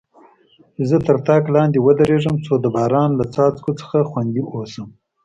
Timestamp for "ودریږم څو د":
1.85-2.65